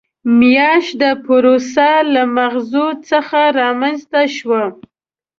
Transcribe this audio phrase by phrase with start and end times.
[0.39, 4.63] میاشت د پوروسا له مغزو څخه رامنځته شوې.